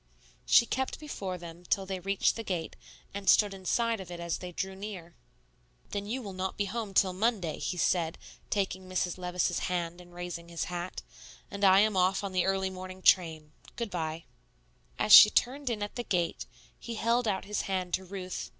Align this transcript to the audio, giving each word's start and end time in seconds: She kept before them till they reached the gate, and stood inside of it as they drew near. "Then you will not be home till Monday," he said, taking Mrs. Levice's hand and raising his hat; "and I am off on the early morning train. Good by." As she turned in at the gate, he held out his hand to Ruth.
She 0.47 0.65
kept 0.65 0.99
before 0.99 1.37
them 1.37 1.63
till 1.63 1.85
they 1.85 1.99
reached 1.99 2.35
the 2.35 2.41
gate, 2.43 2.75
and 3.13 3.29
stood 3.29 3.53
inside 3.53 3.99
of 3.99 4.09
it 4.09 4.19
as 4.19 4.39
they 4.39 4.51
drew 4.51 4.73
near. 4.75 5.13
"Then 5.91 6.07
you 6.07 6.23
will 6.23 6.33
not 6.33 6.57
be 6.57 6.65
home 6.65 6.95
till 6.95 7.13
Monday," 7.13 7.59
he 7.59 7.77
said, 7.77 8.17
taking 8.49 8.89
Mrs. 8.89 9.19
Levice's 9.19 9.59
hand 9.59 10.01
and 10.01 10.11
raising 10.11 10.49
his 10.49 10.63
hat; 10.63 11.03
"and 11.51 11.63
I 11.63 11.81
am 11.81 11.95
off 11.95 12.23
on 12.23 12.31
the 12.31 12.45
early 12.45 12.71
morning 12.71 13.03
train. 13.03 13.51
Good 13.75 13.91
by." 13.91 14.25
As 14.97 15.13
she 15.13 15.29
turned 15.29 15.69
in 15.69 15.83
at 15.83 15.93
the 15.95 16.03
gate, 16.03 16.47
he 16.79 16.95
held 16.95 17.27
out 17.27 17.45
his 17.45 17.61
hand 17.69 17.93
to 17.93 18.03
Ruth. 18.03 18.49